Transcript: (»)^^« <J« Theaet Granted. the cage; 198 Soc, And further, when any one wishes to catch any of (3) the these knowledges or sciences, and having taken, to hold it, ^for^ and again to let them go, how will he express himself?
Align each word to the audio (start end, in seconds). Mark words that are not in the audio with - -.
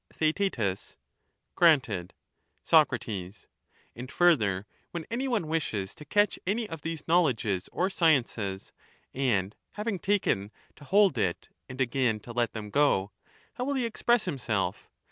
(»)^^« 0.13 0.19
<J« 0.19 0.31
Theaet 0.49 0.95
Granted. 1.53 2.13
the 2.65 2.65
cage; 2.65 2.73
198 3.13 3.35
Soc, 3.35 3.47
And 3.95 4.11
further, 4.11 4.65
when 4.89 5.05
any 5.11 5.27
one 5.27 5.45
wishes 5.45 5.93
to 5.93 6.05
catch 6.05 6.39
any 6.47 6.63
of 6.67 6.81
(3) 6.81 6.89
the 6.89 6.89
these 6.93 7.07
knowledges 7.07 7.69
or 7.71 7.91
sciences, 7.91 8.71
and 9.13 9.55
having 9.73 9.99
taken, 9.99 10.49
to 10.77 10.85
hold 10.85 11.19
it, 11.19 11.49
^for^ 11.51 11.55
and 11.69 11.81
again 11.81 12.19
to 12.21 12.31
let 12.33 12.53
them 12.53 12.71
go, 12.71 13.11
how 13.53 13.63
will 13.63 13.75
he 13.75 13.85
express 13.85 14.25
himself? 14.25 14.89